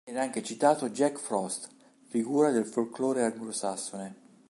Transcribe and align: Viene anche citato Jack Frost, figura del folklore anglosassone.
Viene 0.03 0.19
anche 0.25 0.41
citato 0.41 0.89
Jack 0.89 1.19
Frost, 1.19 1.69
figura 2.07 2.49
del 2.49 2.65
folklore 2.65 3.21
anglosassone. 3.23 4.15